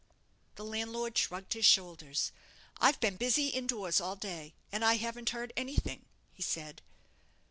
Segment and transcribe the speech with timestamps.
[0.55, 2.31] The landlord shrugged his shoulders.
[2.79, 6.81] "I've been busy in doors all day, and I haven't heard anything," he said.